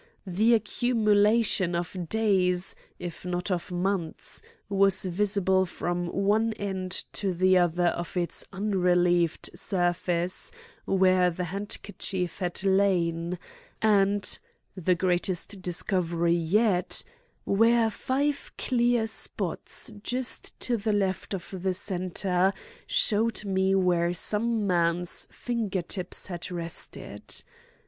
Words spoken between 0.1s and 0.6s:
The